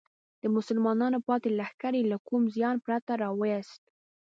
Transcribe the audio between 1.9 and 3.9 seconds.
یې له کوم زیان پرته راوویست.